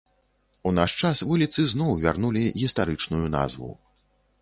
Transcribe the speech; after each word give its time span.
У 0.69 0.71
наш 0.77 0.91
час 1.01 1.21
вуліцы 1.33 1.67
зноў 1.73 1.91
вярнулі 2.07 2.43
гістарычную 2.65 3.25
назву. 3.39 3.71